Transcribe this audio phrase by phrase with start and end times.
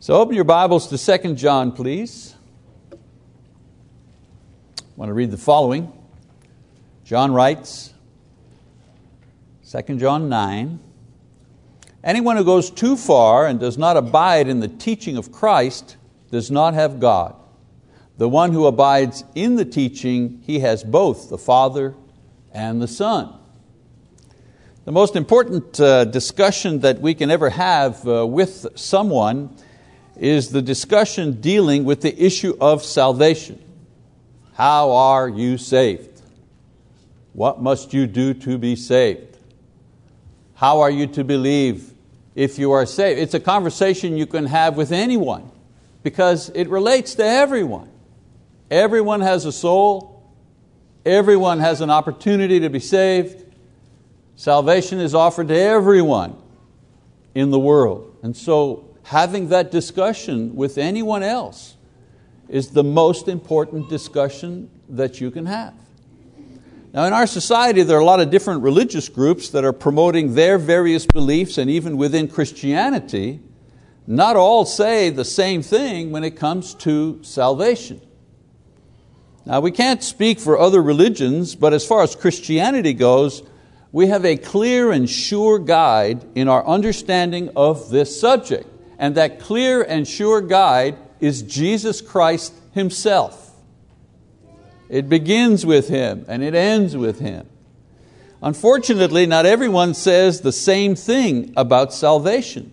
[0.00, 2.36] So open your Bibles to 2 John, please.
[2.92, 2.96] I
[4.94, 5.92] want to read the following.
[7.04, 7.92] John writes,
[9.68, 10.78] 2 John 9,
[12.04, 15.96] Anyone who goes too far and does not abide in the teaching of Christ
[16.30, 17.34] does not have God.
[18.18, 21.96] The one who abides in the teaching, he has both the Father
[22.52, 23.34] and the Son.
[24.84, 29.56] The most important uh, discussion that we can ever have uh, with someone
[30.18, 33.62] is the discussion dealing with the issue of salvation.
[34.54, 36.20] How are you saved?
[37.32, 39.36] What must you do to be saved?
[40.54, 41.92] How are you to believe
[42.34, 43.20] if you are saved?
[43.20, 45.50] It's a conversation you can have with anyone
[46.02, 47.88] because it relates to everyone.
[48.70, 50.22] Everyone has a soul,
[51.06, 53.44] everyone has an opportunity to be saved.
[54.34, 56.36] Salvation is offered to everyone
[57.34, 58.16] in the world.
[58.22, 61.76] And so having that discussion with anyone else
[62.46, 65.72] is the most important discussion that you can have.
[66.92, 70.34] Now, in our society, there are a lot of different religious groups that are promoting
[70.34, 73.40] their various beliefs, and even within Christianity,
[74.06, 78.02] not all say the same thing when it comes to salvation.
[79.46, 83.42] Now, we can't speak for other religions, but as far as Christianity goes,
[83.90, 88.68] we have a clear and sure guide in our understanding of this subject
[88.98, 93.54] and that clear and sure guide is Jesus Christ Himself.
[94.88, 97.46] It begins with Him and it ends with Him.
[98.42, 102.72] Unfortunately, not everyone says the same thing about salvation.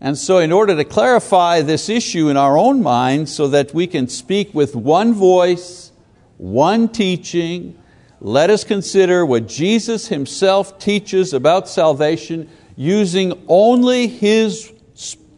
[0.00, 3.86] And so, in order to clarify this issue in our own minds so that we
[3.86, 5.90] can speak with one voice,
[6.36, 7.76] one teaching,
[8.20, 14.72] let us consider what Jesus Himself teaches about salvation using only His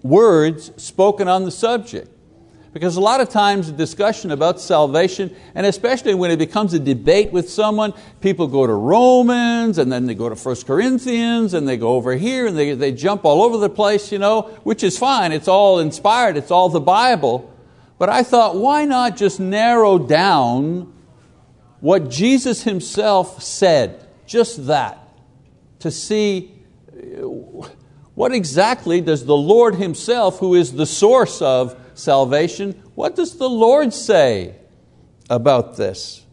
[0.03, 2.11] words spoken on the subject.
[2.73, 6.79] Because a lot of times the discussion about salvation, and especially when it becomes a
[6.79, 11.67] debate with someone, people go to Romans, and then they go to 1 Corinthians, and
[11.67, 14.85] they go over here, and they, they jump all over the place, you know, which
[14.85, 17.53] is fine, it's all inspired, it's all the Bible.
[17.99, 20.93] But I thought, why not just narrow down
[21.81, 25.09] what Jesus Himself said, just that,
[25.81, 26.55] to see
[28.21, 33.49] what exactly does the Lord Himself, who is the source of salvation, what does the
[33.49, 34.57] Lord say
[35.31, 36.27] about this?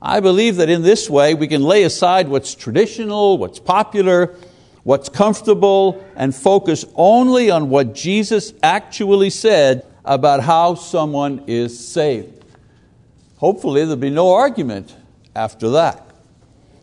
[0.00, 4.34] I believe that in this way we can lay aside what's traditional, what's popular,
[4.84, 12.42] what's comfortable, and focus only on what Jesus actually said about how someone is saved.
[13.36, 14.96] Hopefully, there'll be no argument
[15.36, 16.11] after that.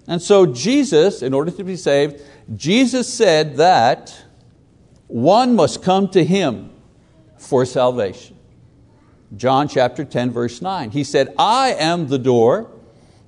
[0.09, 2.20] And so, Jesus, in order to be saved,
[2.56, 4.25] Jesus said that
[5.06, 6.72] one must come to Him
[7.38, 8.36] for salvation.
[9.38, 10.90] John chapter 10, verse 9.
[10.90, 12.72] He said, I am the door.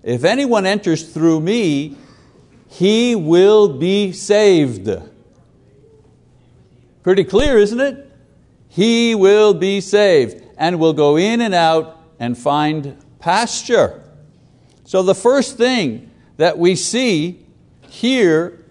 [0.01, 1.97] If anyone enters through me,
[2.67, 4.89] he will be saved.
[7.03, 8.11] Pretty clear, isn't it?
[8.69, 14.03] He will be saved and will go in and out and find pasture.
[14.83, 16.10] So the first thing
[16.41, 17.37] that we see
[17.87, 18.65] here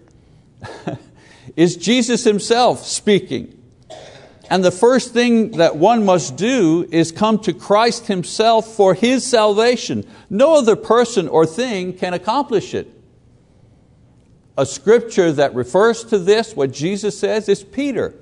[1.55, 3.57] is Jesus Himself speaking.
[4.49, 9.25] And the first thing that one must do is come to Christ Himself for His
[9.25, 10.05] salvation.
[10.29, 12.91] No other person or thing can accomplish it.
[14.57, 18.13] A scripture that refers to this, what Jesus says, is Peter.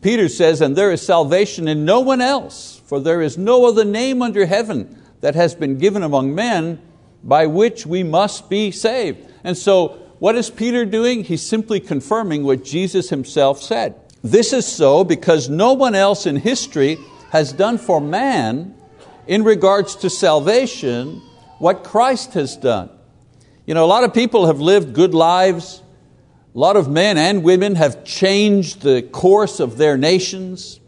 [0.00, 3.84] Peter says, And there is salvation in no one else, for there is no other
[3.84, 6.80] name under heaven that has been given among men
[7.24, 9.26] by which we must be saved.
[9.44, 11.24] And so what is Peter doing?
[11.24, 13.94] He's simply confirming what Jesus himself said.
[14.22, 16.96] This is so because no one else in history
[17.30, 18.74] has done for man
[19.26, 21.20] in regards to salvation
[21.58, 22.90] what Christ has done.
[23.66, 25.82] You know, a lot of people have lived good lives.
[26.54, 30.80] A lot of men and women have changed the course of their nations.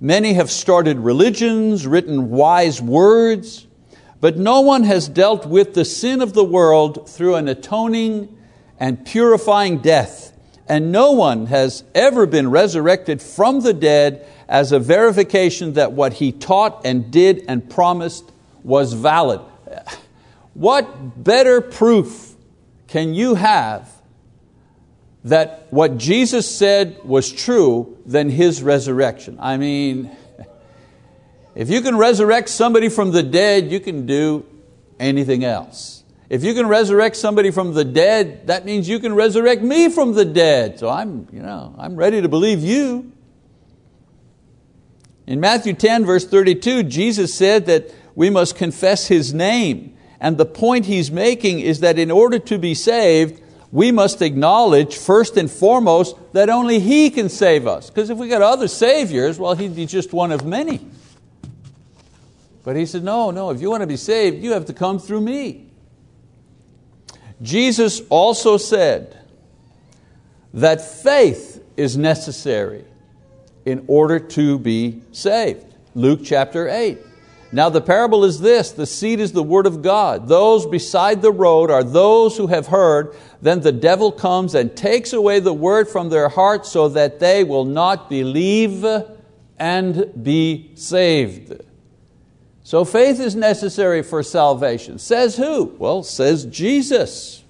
[0.00, 3.66] Many have started religions, written wise words,
[4.22, 8.38] but no one has dealt with the sin of the world through an atoning
[8.78, 10.32] and purifying death,
[10.68, 16.12] and no one has ever been resurrected from the dead as a verification that what
[16.12, 18.30] he taught and did and promised
[18.62, 19.40] was valid.
[20.54, 22.36] What better proof
[22.86, 23.90] can you have
[25.24, 29.38] that what Jesus said was true than His resurrection?
[29.40, 30.16] I mean,
[31.54, 34.46] if you can resurrect somebody from the dead, you can do
[34.98, 36.02] anything else.
[36.30, 40.14] If you can resurrect somebody from the dead, that means you can resurrect me from
[40.14, 40.78] the dead.
[40.78, 43.12] So I'm, you know, I'm ready to believe you.
[45.26, 49.94] In Matthew 10, verse 32, Jesus said that we must confess His name.
[50.20, 54.96] And the point He's making is that in order to be saved, we must acknowledge
[54.96, 57.90] first and foremost that only He can save us.
[57.90, 60.80] Because if we got other saviors, well, He'd be just one of many.
[62.64, 64.98] But He said, no, no, if you want to be saved, you have to come
[64.98, 65.70] through me.
[67.42, 69.18] Jesus also said
[70.54, 72.84] that faith is necessary
[73.64, 75.66] in order to be saved.
[75.94, 76.98] Luke chapter 8.
[77.54, 80.26] Now the parable is this the seed is the word of God.
[80.28, 83.14] Those beside the road are those who have heard.
[83.42, 87.44] Then the devil comes and takes away the word from their hearts so that they
[87.44, 88.86] will not believe
[89.58, 91.60] and be saved.
[92.64, 94.98] So faith is necessary for salvation.
[94.98, 95.74] Says who?
[95.78, 97.42] Well, says Jesus.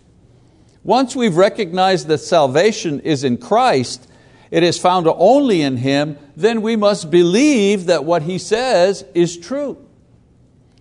[0.84, 4.08] Once we've recognized that salvation is in Christ,
[4.50, 9.36] it is found only in Him, then we must believe that what He says is
[9.36, 9.78] true.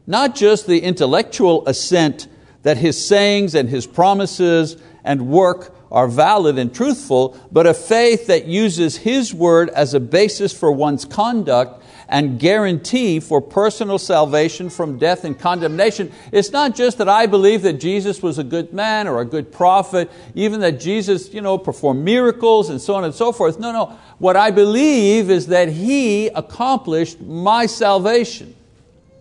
[0.08, 2.28] Not just the intellectual assent
[2.64, 8.28] that His sayings and His promises and work are valid and truthful, but a faith
[8.28, 11.81] that uses His word as a basis for one's conduct
[12.12, 16.12] and guarantee for personal salvation from death and condemnation.
[16.34, 19.52] It's not just that I believe that Jesus was a good man or a good
[19.52, 23.60] prophet, even that Jesus you know, performed miracles and so on and so forth.
[23.60, 23.98] No, no.
[24.20, 28.56] What I believe is that He accomplished my salvation.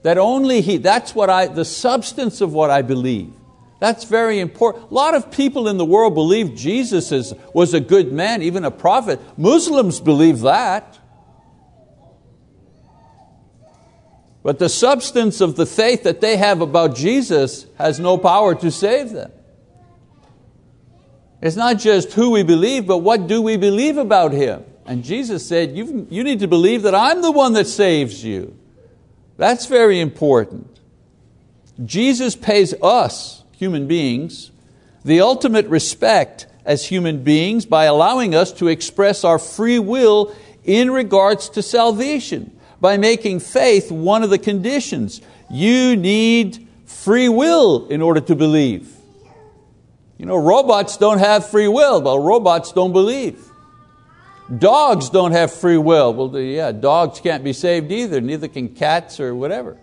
[0.03, 3.33] That only He, that's what I, the substance of what I believe.
[3.79, 4.91] That's very important.
[4.91, 8.65] A lot of people in the world believe Jesus is, was a good man, even
[8.65, 9.21] a prophet.
[9.39, 11.00] Muslims believe that.
[14.43, 18.71] But the substance of the faith that they have about Jesus has no power to
[18.71, 19.31] save them.
[21.43, 24.65] It's not just who we believe, but what do we believe about Him?
[24.87, 28.57] And Jesus said, you you need to believe that I'm the one that saves you.
[29.37, 30.67] That's very important.
[31.85, 34.51] Jesus pays us, human beings,
[35.05, 40.35] the ultimate respect as human beings by allowing us to express our free will
[40.65, 45.21] in regards to salvation by making faith one of the conditions.
[45.51, 48.95] You need free will in order to believe.
[50.19, 53.43] You know, robots don't have free will, but robots don't believe.
[54.59, 56.13] Dogs don't have free will.
[56.13, 59.79] Well, yeah, dogs can't be saved either, neither can cats or whatever.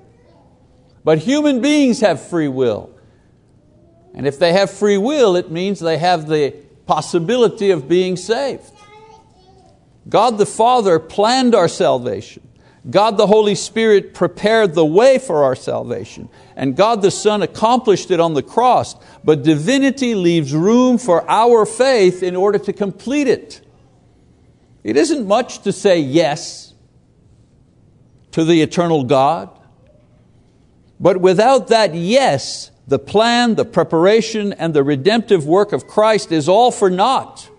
[1.04, 2.92] But human beings have free will.
[4.14, 6.52] And if they have free will, it means they have the
[6.86, 8.72] possibility of being saved.
[10.10, 12.47] God the Father planned our salvation.
[12.90, 18.12] God the Holy Spirit prepared the way for our salvation, and God the Son accomplished
[18.12, 23.28] it on the cross, but divinity leaves room for our faith in order to complete
[23.28, 23.62] it.
[24.84, 26.74] It isn't much to say yes
[28.32, 29.50] to the eternal God,
[31.00, 36.48] but without that yes, the plan, the preparation, and the redemptive work of Christ is
[36.48, 37.50] all for naught.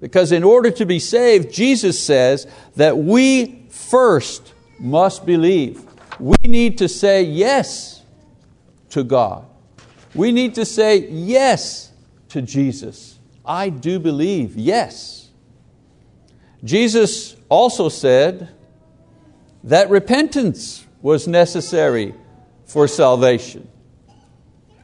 [0.00, 2.46] Because in order to be saved, Jesus says
[2.76, 5.82] that we first must believe.
[6.20, 8.02] We need to say yes
[8.90, 9.44] to God.
[10.14, 11.92] We need to say yes
[12.28, 13.18] to Jesus.
[13.44, 15.28] I do believe, yes.
[16.62, 18.48] Jesus also said
[19.64, 22.14] that repentance was necessary
[22.64, 23.68] for salvation.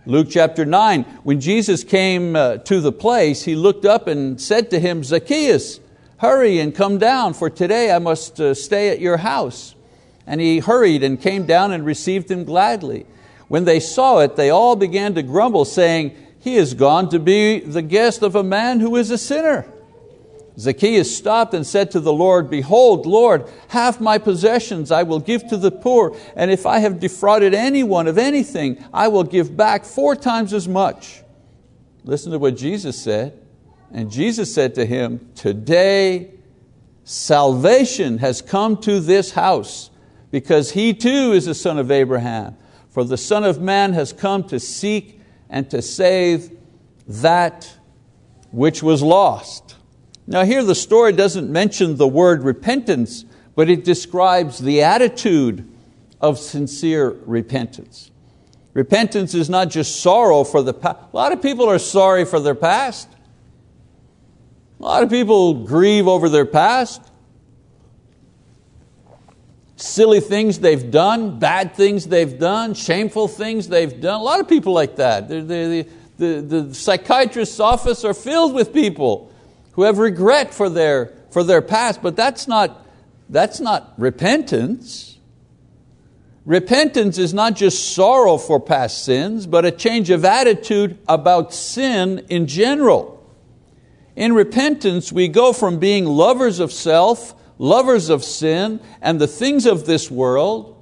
[0.04, 4.70] Luke chapter 9, when Jesus came uh, to the place, he looked up and said
[4.70, 5.78] to him, Zacchaeus,
[6.20, 9.74] Hurry and come down, for today I must uh, stay at your house.
[10.26, 13.06] And he hurried and came down and received him gladly.
[13.48, 17.60] When they saw it, they all began to grumble, saying, He is gone to be
[17.60, 19.66] the guest of a man who is a sinner.
[20.58, 25.48] Zacchaeus stopped and said to the Lord, Behold, Lord, half my possessions I will give
[25.48, 29.86] to the poor, and if I have defrauded anyone of anything, I will give back
[29.86, 31.22] four times as much.
[32.04, 33.40] Listen to what Jesus said.
[33.92, 36.30] And Jesus said to him, Today
[37.04, 39.90] salvation has come to this house,
[40.30, 42.56] because he too is a son of Abraham.
[42.90, 46.50] For the Son of Man has come to seek and to save
[47.06, 47.76] that
[48.50, 49.76] which was lost.
[50.26, 55.68] Now, here the story doesn't mention the word repentance, but it describes the attitude
[56.20, 58.10] of sincere repentance.
[58.74, 60.98] Repentance is not just sorrow for the past.
[61.12, 63.08] A lot of people are sorry for their past.
[64.80, 67.02] A lot of people grieve over their past.
[69.76, 74.20] Silly things they've done, bad things they've done, shameful things they've done.
[74.20, 75.28] A lot of people like that.
[75.28, 79.30] The, the, the, the psychiatrist's office are filled with people
[79.72, 82.86] who have regret for their, for their past, but that's not,
[83.28, 85.18] that's not repentance.
[86.46, 92.24] Repentance is not just sorrow for past sins, but a change of attitude about sin
[92.30, 93.19] in general.
[94.16, 99.66] In repentance, we go from being lovers of self, lovers of sin, and the things
[99.66, 100.76] of this world,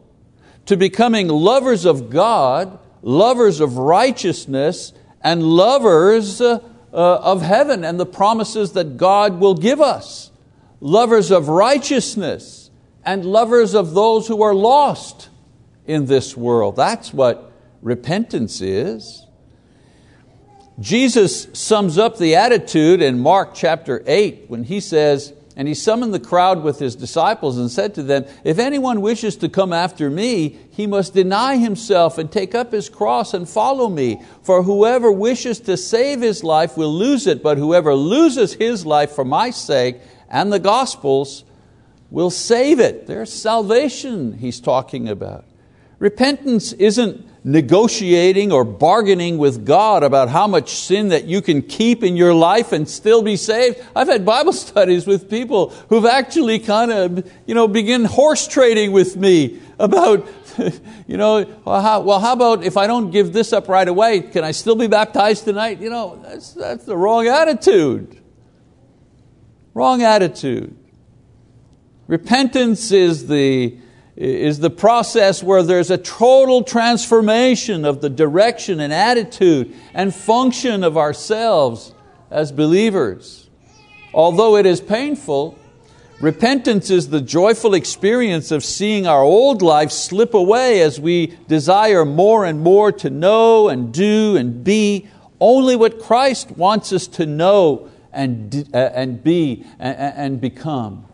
[0.66, 4.92] to becoming lovers of God, lovers of righteousness,
[5.22, 6.60] and lovers uh,
[6.92, 10.30] of heaven and the promises that God will give us,
[10.80, 12.70] lovers of righteousness,
[13.04, 15.28] and lovers of those who are lost
[15.86, 16.76] in this world.
[16.76, 19.26] That's what repentance is.
[20.80, 26.14] Jesus sums up the attitude in Mark chapter 8 when he says, and he summoned
[26.14, 30.08] the crowd with his disciples and said to them, If anyone wishes to come after
[30.08, 34.22] me, he must deny himself and take up his cross and follow me.
[34.42, 39.10] For whoever wishes to save his life will lose it, but whoever loses his life
[39.10, 39.96] for my sake
[40.30, 41.42] and the gospel's
[42.08, 43.08] will save it.
[43.08, 45.44] There's salvation he's talking about.
[45.98, 52.04] Repentance isn't negotiating or bargaining with God about how much sin that you can keep
[52.04, 53.82] in your life and still be saved.
[53.96, 58.92] I've had Bible studies with people who've actually kind of you know, begin horse trading
[58.92, 60.28] with me about,
[61.06, 64.20] you know, well how, well, how about if I don't give this up right away,
[64.20, 65.80] can I still be baptized tonight?
[65.80, 68.20] You know, that's, that's the wrong attitude.
[69.72, 70.76] Wrong attitude.
[72.08, 73.78] Repentance is the
[74.18, 80.82] is the process where there's a total transformation of the direction and attitude and function
[80.82, 81.94] of ourselves
[82.28, 83.48] as believers.
[84.12, 85.56] Although it is painful,
[86.20, 92.04] repentance is the joyful experience of seeing our old life slip away as we desire
[92.04, 95.06] more and more to know and do and be
[95.38, 101.07] only what Christ wants us to know and, uh, and be and become.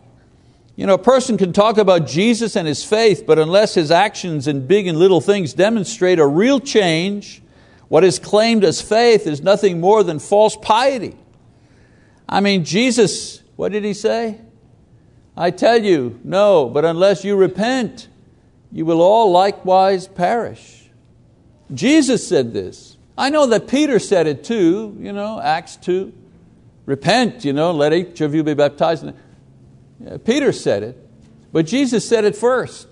[0.75, 4.47] You know, a person can talk about Jesus and his faith, but unless his actions
[4.47, 7.41] in big and little things demonstrate a real change,
[7.87, 11.15] what is claimed as faith is nothing more than false piety.
[12.27, 14.41] I mean, Jesus, what did he say?
[15.37, 18.09] I tell you, no, but unless you repent,
[18.71, 20.89] you will all likewise perish.
[21.73, 22.97] Jesus said this.
[23.17, 26.13] I know that Peter said it too, you know, Acts 2.
[26.85, 29.05] Repent, you know, let each of you be baptized.
[30.05, 31.09] Uh, Peter said it,
[31.51, 32.87] but Jesus said it first.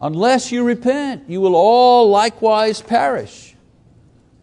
[0.00, 3.54] Unless you repent, you will all likewise perish.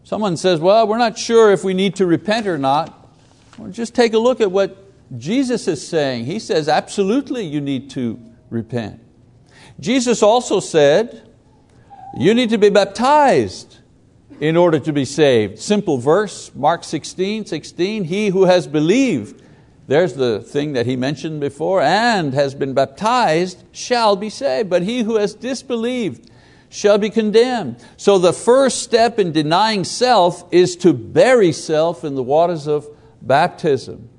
[0.03, 3.09] Someone says, well, we're not sure if we need to repent or not.
[3.57, 4.77] Well, just take a look at what
[5.17, 6.25] Jesus is saying.
[6.25, 9.01] He says, absolutely you need to repent.
[9.79, 11.27] Jesus also said,
[12.17, 13.77] you need to be baptized
[14.39, 15.59] in order to be saved.
[15.59, 19.41] Simple verse, Mark 16, 16, he who has believed
[19.87, 24.83] there's the thing that he mentioned before, and has been baptized shall be saved, but
[24.83, 26.29] he who has disbelieved
[26.69, 27.77] shall be condemned.
[27.95, 32.85] So the first step in denying self is to bury self in the waters of
[33.21, 34.09] baptism.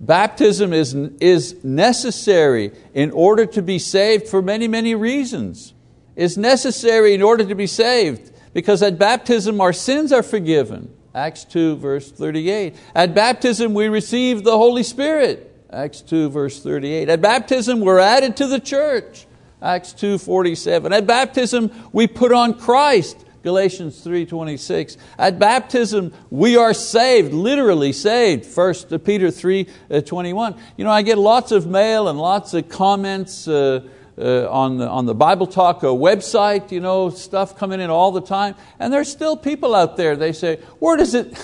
[0.00, 5.74] Baptism is, is necessary in order to be saved for many, many reasons.
[6.16, 10.92] It's necessary in order to be saved because at baptism our sins are forgiven.
[11.14, 12.74] Acts 2 verse 38.
[12.94, 15.48] At baptism we receive the Holy Spirit.
[15.70, 17.08] Acts 2 verse 38.
[17.08, 19.26] At baptism we're added to the church.
[19.60, 20.92] Acts 2 47.
[20.92, 23.24] At baptism we put on Christ.
[23.42, 24.96] Galatians 3:26.
[25.18, 28.46] At baptism we are saved, literally saved.
[28.46, 30.54] 1 Peter 3:21.
[30.76, 33.80] You know, I get lots of mail and lots of comments uh,
[34.18, 38.12] uh, on, the, on the Bible Talk uh, website, you know, stuff coming in all
[38.12, 38.54] the time.
[38.78, 41.34] And there's still people out there, they say, where does it,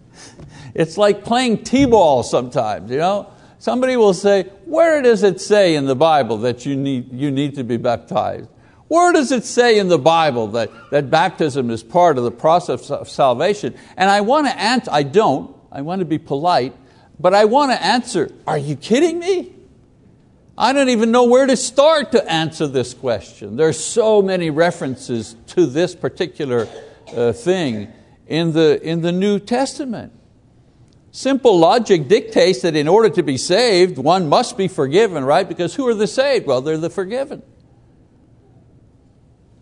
[0.74, 3.32] it's like playing T-ball sometimes, you know.
[3.60, 7.56] Somebody will say, where does it say in the Bible that you need, you need
[7.56, 8.48] to be baptized?
[8.86, 12.90] Where does it say in the Bible that, that baptism is part of the process
[12.90, 13.74] of salvation?
[13.96, 16.74] And I want to answer, I don't, I want to be polite,
[17.20, 19.52] but I want to answer, are you kidding me?
[20.60, 23.54] I don't even know where to start to answer this question.
[23.54, 26.66] There are so many references to this particular
[27.14, 27.92] uh, thing
[28.26, 30.12] in the, in the New Testament.
[31.12, 35.48] Simple logic dictates that in order to be saved, one must be forgiven, right?
[35.48, 36.44] Because who are the saved?
[36.44, 37.44] Well, they're the forgiven.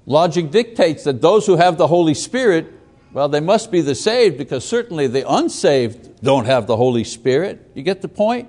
[0.06, 2.72] Logic dictates that those who have the Holy Spirit,
[3.12, 7.70] well, they must be the saved because certainly the unsaved don't have the Holy Spirit.
[7.74, 8.48] You get the point?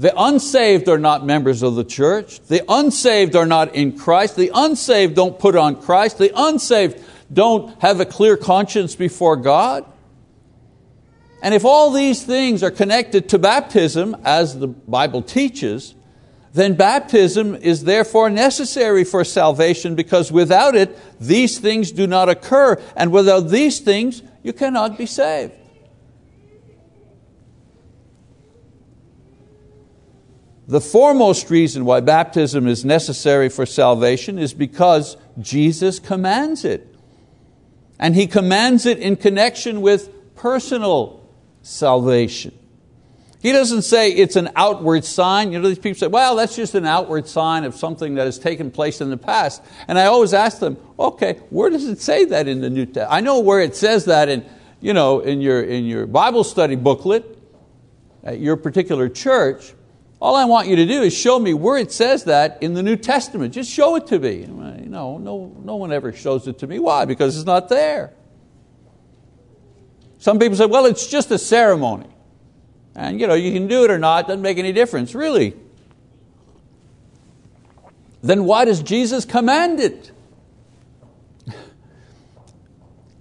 [0.00, 2.40] The unsaved are not members of the church.
[2.40, 4.34] The unsaved are not in Christ.
[4.34, 6.16] The unsaved don't put on Christ.
[6.16, 9.84] The unsaved don't have a clear conscience before God.
[11.42, 15.94] And if all these things are connected to baptism, as the Bible teaches,
[16.54, 22.80] then baptism is therefore necessary for salvation because without it, these things do not occur,
[22.96, 25.52] and without these things, you cannot be saved.
[30.70, 36.86] The foremost reason why baptism is necessary for salvation is because Jesus commands it.
[37.98, 41.28] And He commands it in connection with personal
[41.62, 42.56] salvation.
[43.42, 45.50] He doesn't say it's an outward sign.
[45.50, 48.38] You know, these people say, well, that's just an outward sign of something that has
[48.38, 49.64] taken place in the past.
[49.88, 53.08] And I always ask them, okay, where does it say that in the New Testament?
[53.10, 54.44] I know where it says that in,
[54.80, 57.38] you know, in, your, in your Bible study booklet
[58.22, 59.72] at your particular church.
[60.20, 62.82] All I want you to do is show me where it says that in the
[62.82, 63.54] New Testament.
[63.54, 64.46] Just show it to me.
[64.46, 66.78] No, no, no one ever shows it to me.
[66.78, 67.06] Why?
[67.06, 68.12] Because it's not there.
[70.18, 72.08] Some people say, well, it's just a ceremony.
[72.94, 75.56] And you, know, you can do it or not, doesn't make any difference, really.
[78.22, 80.10] Then why does Jesus command it?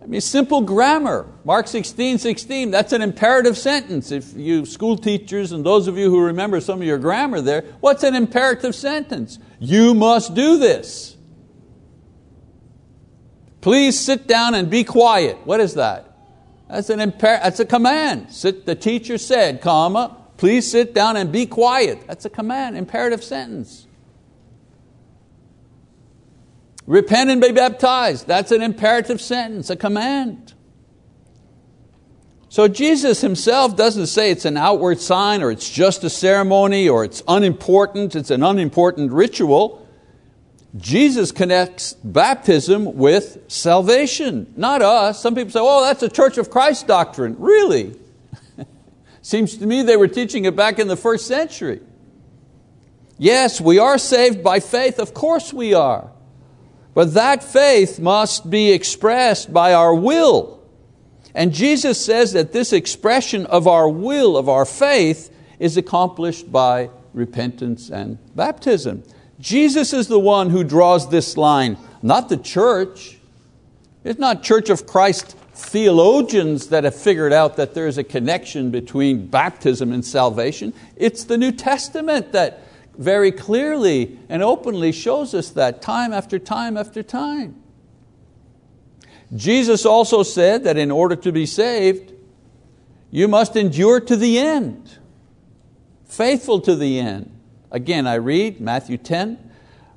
[0.10, 1.28] I mean, simple grammar.
[1.46, 4.12] Mark 16, 16, that's an imperative sentence.
[4.12, 7.62] If you school teachers and those of you who remember some of your grammar there,
[7.80, 9.38] what's an imperative sentence?
[9.60, 11.16] You must do this.
[13.62, 15.38] Please sit down and be quiet.
[15.46, 16.12] What is that?
[16.68, 18.34] That's, an imper- that's a command.
[18.34, 22.00] Sit, the teacher said, comma, please sit down and be quiet.
[22.08, 23.86] That's a command, imperative sentence.
[26.90, 28.26] Repent and be baptized.
[28.26, 30.56] That's an imperative sentence, a command.
[32.50, 37.04] So Jesus himself doesn't say it's an outward sign or it's just a ceremony or
[37.04, 39.88] it's unimportant, it's an unimportant ritual.
[40.78, 45.22] Jesus connects baptism with salvation, not us.
[45.22, 47.36] Some people say, oh, that's a Church of Christ doctrine.
[47.38, 47.96] Really?
[49.22, 51.82] Seems to me they were teaching it back in the first century.
[53.20, 56.10] Yes, we are saved by faith, of course we are.
[56.94, 60.60] But that faith must be expressed by our will.
[61.36, 66.90] And Jesus says that this expression of our will, of our faith, is accomplished by
[67.14, 69.04] repentance and baptism.
[69.40, 73.18] Jesus is the one who draws this line, not the church.
[74.04, 78.72] It's not Church of Christ theologians that have figured out that there is a connection
[78.72, 80.74] between baptism and salvation.
[80.96, 82.64] It's the New Testament that
[83.00, 87.56] very clearly and openly shows us that time after time after time.
[89.34, 92.12] Jesus also said that in order to be saved,
[93.10, 94.98] you must endure to the end,
[96.06, 97.32] faithful to the end.
[97.72, 99.50] Again, I read Matthew 10.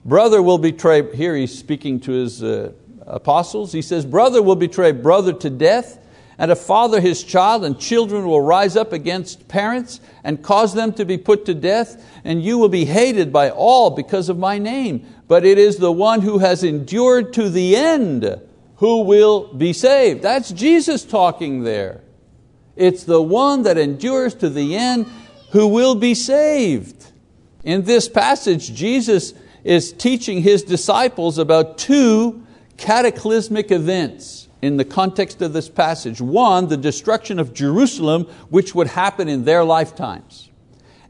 [0.04, 2.72] Brother will betray, here he's speaking to his uh,
[3.04, 3.72] apostles.
[3.72, 5.98] He says, Brother will betray brother to death,
[6.38, 10.92] and a father his child, and children will rise up against parents and cause them
[10.94, 14.58] to be put to death, and you will be hated by all because of my
[14.58, 15.06] name.
[15.28, 18.40] But it is the one who has endured to the end
[18.76, 20.22] who will be saved.
[20.22, 22.00] That's Jesus talking there.
[22.74, 25.06] It's the one that endures to the end
[25.50, 27.12] who will be saved.
[27.62, 32.44] In this passage, Jesus is teaching His disciples about two
[32.76, 36.20] cataclysmic events in the context of this passage.
[36.20, 40.48] One, the destruction of Jerusalem, which would happen in their lifetimes.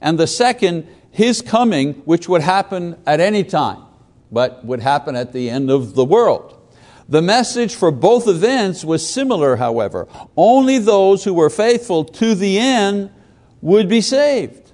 [0.00, 3.82] And the second, His coming, which would happen at any time,
[4.32, 6.58] but would happen at the end of the world.
[7.08, 10.08] The message for both events was similar, however.
[10.34, 13.10] Only those who were faithful to the end
[13.60, 14.72] would be saved.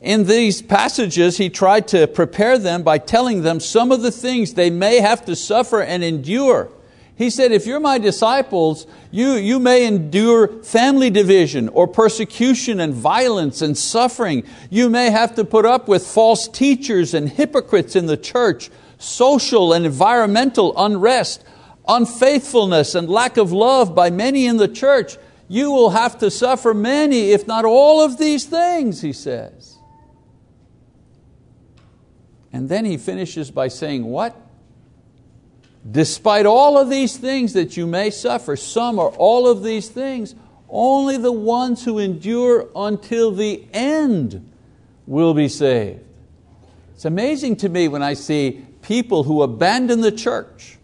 [0.00, 4.54] In these passages, he tried to prepare them by telling them some of the things
[4.54, 6.70] they may have to suffer and endure.
[7.16, 12.92] He said, if you're my disciples, you, you may endure family division or persecution and
[12.92, 14.42] violence and suffering.
[14.68, 19.72] You may have to put up with false teachers and hypocrites in the church, social
[19.72, 21.44] and environmental unrest,
[21.86, 25.16] unfaithfulness and lack of love by many in the church.
[25.46, 29.76] You will have to suffer many, if not all of these things, he says.
[32.52, 34.43] And then he finishes by saying, What?
[35.88, 40.34] Despite all of these things that you may suffer, some or all of these things,
[40.68, 44.50] only the ones who endure until the end
[45.06, 46.00] will be saved.
[46.94, 50.78] It's amazing to me when I see people who abandon the church.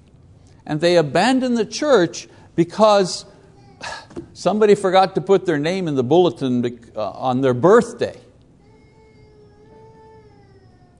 [0.67, 3.25] And they abandon the church because
[4.35, 8.21] somebody forgot to put their name in the bulletin uh, on their birthday.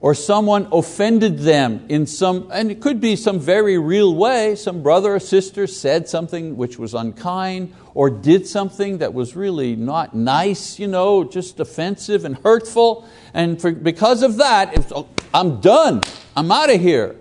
[0.01, 4.81] Or someone offended them in some, and it could be some very real way, some
[4.81, 10.15] brother or sister said something which was unkind, or did something that was really not
[10.15, 16.01] nice, you know, just offensive and hurtful, and for, because of that, oh, I'm done,
[16.35, 17.15] I'm out of here.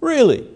[0.00, 0.48] Really?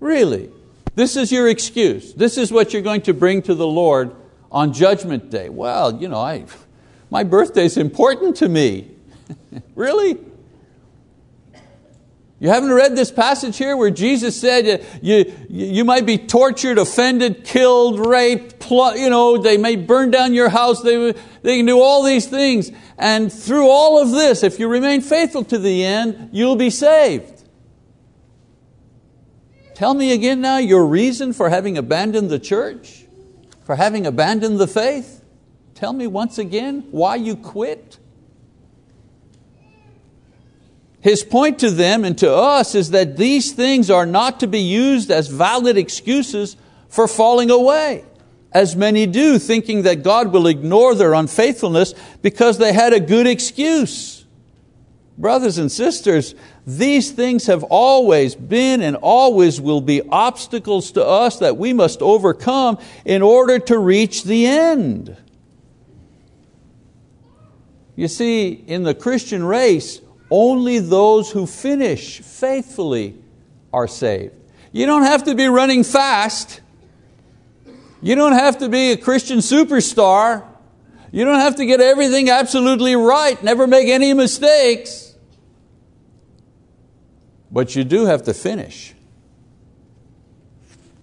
[0.00, 0.50] Really?
[0.96, 2.14] This is your excuse.
[2.14, 4.16] This is what you're going to bring to the Lord
[4.50, 5.48] on Judgment Day.
[5.48, 6.46] Well, you know, I,
[7.10, 8.96] my birthday's important to me.
[9.74, 10.18] really?
[12.40, 17.44] You haven't read this passage here where Jesus said you, you might be tortured, offended,
[17.44, 21.12] killed, raped, you know, they may burn down your house, they,
[21.42, 22.70] they can do all these things.
[22.96, 27.44] And through all of this, if you remain faithful to the end, you'll be saved.
[29.74, 33.04] Tell me again now your reason for having abandoned the church,
[33.64, 35.22] for having abandoned the faith.
[35.74, 37.79] Tell me once again why you quit.
[41.00, 44.60] His point to them and to us is that these things are not to be
[44.60, 46.56] used as valid excuses
[46.88, 48.04] for falling away,
[48.52, 53.26] as many do, thinking that God will ignore their unfaithfulness because they had a good
[53.26, 54.26] excuse.
[55.16, 56.34] Brothers and sisters,
[56.66, 62.02] these things have always been and always will be obstacles to us that we must
[62.02, 65.16] overcome in order to reach the end.
[67.96, 73.16] You see, in the Christian race, only those who finish faithfully
[73.72, 74.34] are saved.
[74.72, 76.60] You don't have to be running fast.
[78.00, 80.44] You don't have to be a Christian superstar.
[81.12, 85.14] You don't have to get everything absolutely right, never make any mistakes.
[87.50, 88.94] But you do have to finish.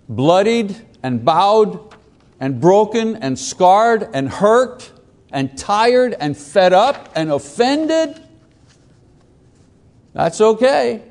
[0.07, 1.93] Bloodied and bowed
[2.39, 4.91] and broken and scarred and hurt
[5.31, 8.21] and tired and fed up and offended
[10.17, 11.03] that's okay.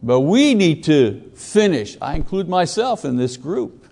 [0.00, 1.96] But we need to finish.
[2.00, 3.88] I include myself in this group.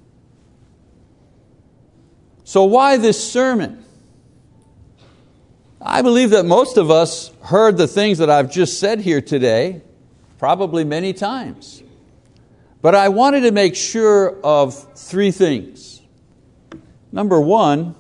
[2.45, 3.85] So, why this sermon?
[5.83, 9.83] I believe that most of us heard the things that I've just said here today,
[10.39, 11.83] probably many times.
[12.81, 16.01] But I wanted to make sure of three things.
[17.11, 17.97] Number one,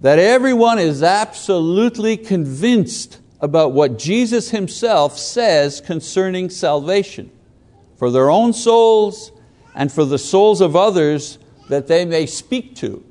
[0.00, 7.30] that everyone is absolutely convinced about what Jesus Himself says concerning salvation
[7.98, 9.32] for their own souls
[9.74, 13.04] and for the souls of others that they may speak to.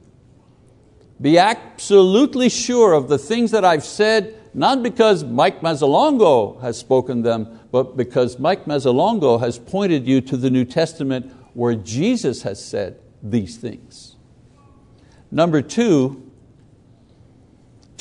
[1.19, 7.21] Be absolutely sure of the things that I've said, not because Mike Mazzalongo has spoken
[7.21, 12.63] them, but because Mike Mazzalongo has pointed you to the New Testament where Jesus has
[12.63, 14.15] said these things.
[15.29, 16.30] Number two,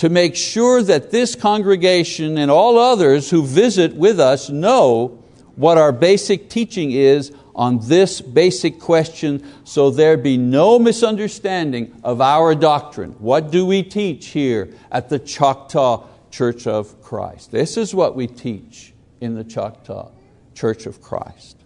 [0.00, 5.08] to make sure that this congregation and all others who visit with us know
[5.56, 12.22] what our basic teaching is on this basic question so there be no misunderstanding of
[12.22, 13.10] our doctrine.
[13.18, 17.50] What do we teach here at the Choctaw Church of Christ?
[17.50, 20.12] This is what we teach in the Choctaw
[20.54, 21.58] Church of Christ.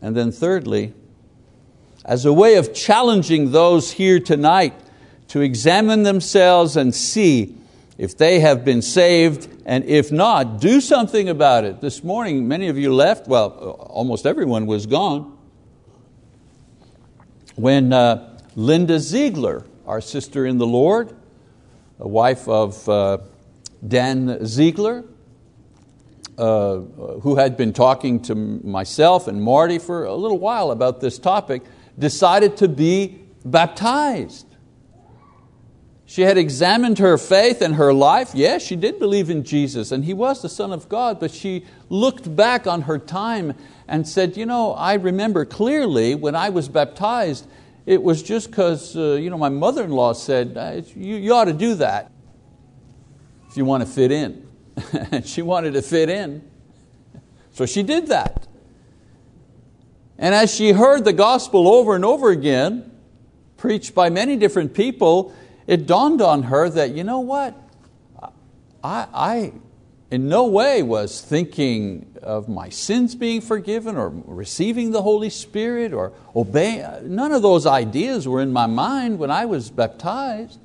[0.00, 0.94] And then thirdly,
[2.04, 4.74] as a way of challenging those here tonight
[5.30, 7.56] to examine themselves and see
[7.96, 11.80] if they have been saved, and if not, do something about it.
[11.80, 13.50] This morning, many of you left, well,
[13.90, 15.36] almost everyone was gone.
[17.54, 21.14] When uh, Linda Ziegler, our sister in the Lord,
[22.00, 23.18] a wife of uh,
[23.86, 25.04] Dan Ziegler,
[26.38, 26.78] uh,
[27.20, 31.62] who had been talking to myself and Marty for a little while about this topic,
[31.96, 34.46] decided to be baptized.
[36.10, 38.32] She had examined her faith and her life.
[38.34, 41.64] Yes, she did believe in Jesus and He was the Son of God, but she
[41.88, 43.54] looked back on her time
[43.86, 47.46] and said, You know, I remember clearly when I was baptized,
[47.86, 51.32] it was just because uh, you know, my mother in law said, uh, you, you
[51.32, 52.10] ought to do that
[53.48, 54.48] if you want to fit in.
[55.12, 56.42] and she wanted to fit in.
[57.52, 58.48] So she did that.
[60.18, 62.90] And as she heard the gospel over and over again,
[63.56, 65.32] preached by many different people,
[65.70, 67.54] it dawned on her that, you know what,
[68.82, 69.52] I, I
[70.10, 75.92] in no way was thinking of my sins being forgiven or receiving the Holy Spirit
[75.92, 77.14] or obeying.
[77.14, 80.58] None of those ideas were in my mind when I was baptized.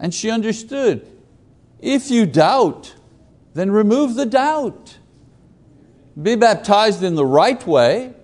[0.00, 1.06] And she understood,
[1.80, 2.94] if you doubt,
[3.52, 4.96] then remove the doubt.
[6.20, 8.14] Be baptized in the right way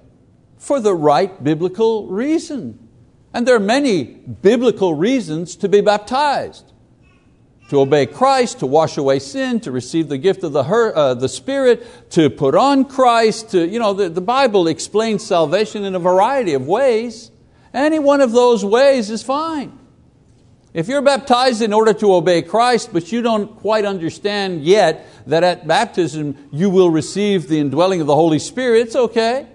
[0.56, 2.83] for the right biblical reason.
[3.34, 6.70] And there are many biblical reasons to be baptized.
[7.70, 11.28] to obey Christ, to wash away sin, to receive the gift of the, uh, the
[11.28, 13.50] Spirit, to put on Christ.
[13.50, 17.30] To, you know, the, the Bible explains salvation in a variety of ways.
[17.72, 19.78] Any one of those ways is fine.
[20.74, 25.42] If you're baptized in order to obey Christ, but you don't quite understand yet that
[25.42, 29.46] at baptism you will receive the indwelling of the Holy Spirit, it's okay.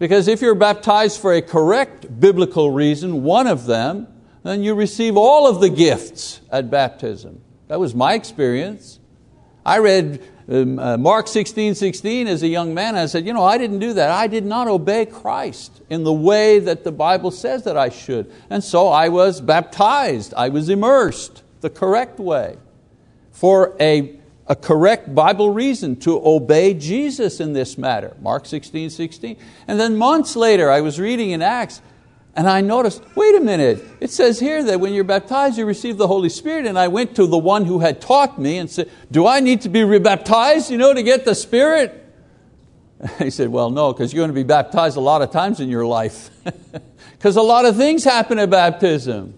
[0.00, 4.08] Because if you're baptized for a correct biblical reason, one of them,
[4.42, 7.42] then you receive all of the gifts at baptism.
[7.68, 8.98] That was my experience.
[9.64, 12.96] I read um, uh, Mark 16, 16 as a young man.
[12.96, 14.10] I said, you know, I didn't do that.
[14.10, 18.32] I did not obey Christ in the way that the Bible says that I should.
[18.48, 20.32] And so I was baptized.
[20.34, 22.56] I was immersed the correct way
[23.32, 24.18] for a,
[24.50, 28.16] a correct Bible reason to obey Jesus in this matter.
[28.20, 29.36] Mark 16, 16.
[29.68, 31.80] And then months later, I was reading in Acts,
[32.34, 35.98] and I noticed, wait a minute, it says here that when you're baptized, you receive
[35.98, 36.66] the Holy Spirit.
[36.66, 39.60] And I went to the one who had taught me and said, Do I need
[39.60, 41.96] to be rebaptized you know, to get the Spirit?
[43.18, 45.68] He said, Well, no, because you're going to be baptized a lot of times in
[45.68, 46.30] your life.
[47.12, 49.34] Because a lot of things happen at baptism.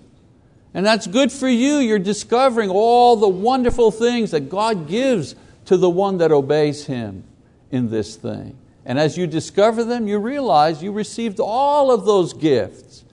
[0.75, 1.77] And that's good for you.
[1.77, 5.35] You're discovering all the wonderful things that God gives
[5.67, 7.25] to the one that obeys Him
[7.71, 8.57] in this thing.
[8.85, 13.05] And as you discover them, you realize you received all of those gifts.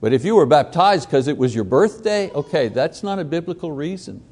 [0.00, 3.72] But if you were baptized because it was your birthday, okay, that's not a biblical
[3.72, 4.22] reason.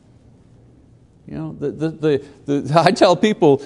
[1.27, 3.63] You know, the, the, the, I tell people,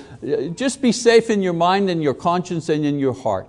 [0.54, 3.48] just be safe in your mind and your conscience and in your heart.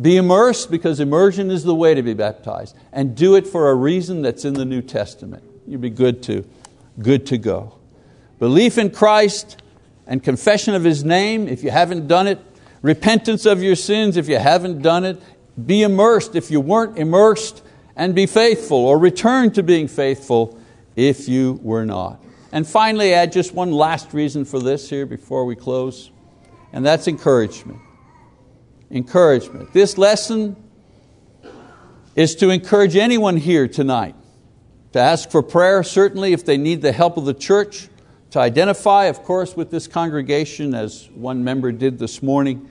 [0.00, 2.76] Be immersed because immersion is the way to be baptized.
[2.92, 5.42] And do it for a reason that's in the New Testament.
[5.66, 6.44] You'd be good to,
[7.00, 7.78] good to go.
[8.38, 9.62] Belief in Christ
[10.06, 12.40] and confession of His name, if you haven't done it,
[12.82, 15.22] repentance of your sins if you haven't done it,
[15.64, 17.62] be immersed if you weren't immersed,
[17.96, 20.58] and be faithful, or return to being faithful
[20.96, 22.20] if you were not.
[22.50, 26.10] And finally, add just one last reason for this here before we close,
[26.72, 27.78] and that's encouragement.
[28.94, 29.72] Encouragement.
[29.72, 30.54] This lesson
[32.14, 34.14] is to encourage anyone here tonight
[34.92, 37.88] to ask for prayer, certainly if they need the help of the church,
[38.30, 42.70] to identify, of course, with this congregation as one member did this morning,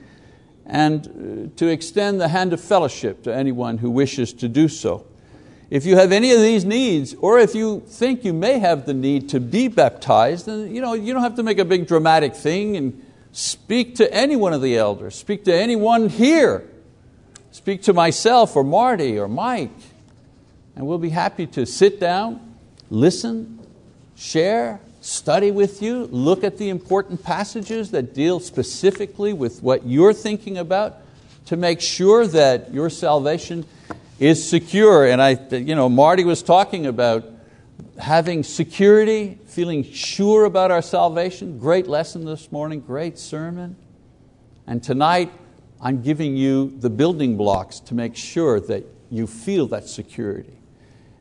[0.65, 5.05] and uh, to extend the hand of fellowship to anyone who wishes to do so.
[5.69, 8.93] If you have any of these needs, or if you think you may have the
[8.93, 12.33] need to be baptized, then you, know, you don't have to make a big dramatic
[12.33, 16.63] thing and speak to any one of the elders, speak to anyone here,
[17.51, 19.71] speak to myself or Marty or Mike,
[20.75, 22.55] and we'll be happy to sit down,
[22.89, 23.59] listen,
[24.15, 30.13] share, study with you, look at the important passages that deal specifically with what you're
[30.13, 30.97] thinking about
[31.45, 33.65] to make sure that your salvation
[34.19, 35.05] is secure.
[35.05, 37.25] And I, you know, Marty was talking about
[37.99, 41.59] having security, feeling sure about our salvation.
[41.59, 43.75] Great lesson this morning, great sermon.
[44.65, 45.31] And tonight,
[45.81, 50.57] I'm giving you the building blocks to make sure that you feel that security.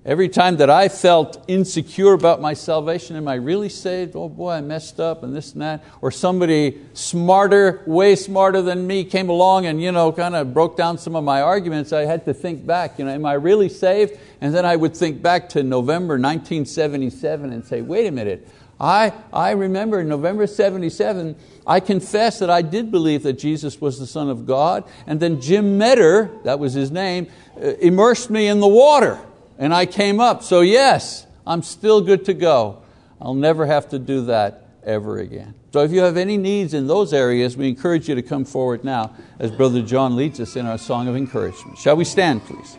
[0.05, 4.17] Every time that I felt insecure about my salvation, am I really saved?
[4.17, 5.85] Oh boy, I messed up and this and that.
[6.01, 10.77] Or somebody smarter, way smarter than me came along and you know, kind of broke
[10.77, 11.93] down some of my arguments.
[11.93, 14.19] I had to think back, you know, am I really saved?
[14.41, 18.49] And then I would think back to November 1977 and say, wait a minute,
[18.81, 24.01] I, I remember in November 77, I confessed that I did believe that Jesus was
[24.01, 28.49] the Son of God, and then Jim Metter, that was his name, uh, immersed me
[28.49, 29.21] in the water
[29.62, 30.42] and I came up.
[30.42, 32.83] So, yes, I'm still good to go.
[33.20, 35.55] I'll never have to do that ever again.
[35.72, 38.83] So, if you have any needs in those areas, we encourage you to come forward
[38.83, 41.79] now as Brother John leads us in our song of encouragement.
[41.79, 42.77] Shall we stand, please?